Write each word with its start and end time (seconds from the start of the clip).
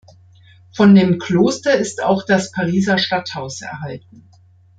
Von 0.73 0.95
dem 0.95 1.19
Kloster 1.19 1.75
ist 1.77 2.01
auch 2.01 2.25
das 2.25 2.51
Pariser 2.51 2.97
Stadthaus 2.97 3.61
erhalten. 3.61 4.27